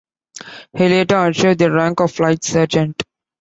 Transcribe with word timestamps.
He 0.75 0.89
later 0.89 1.27
achieved 1.27 1.59
the 1.59 1.69
rank 1.71 1.99
of 1.99 2.11
Flight 2.11 2.43
Sergeant. 2.43 3.03